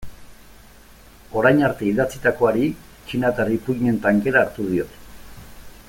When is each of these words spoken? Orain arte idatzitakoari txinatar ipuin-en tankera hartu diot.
Orain 1.41 1.61
arte 1.67 1.85
idatzitakoari 1.89 2.65
txinatar 3.11 3.53
ipuin-en 3.57 4.01
tankera 4.07 4.43
hartu 4.47 4.67
diot. 4.73 4.99